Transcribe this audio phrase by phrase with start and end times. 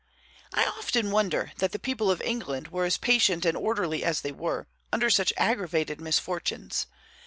[0.51, 4.31] I often wonder that the people of England were as patient and orderly as they
[4.31, 6.87] were, under such aggravated misfortunes.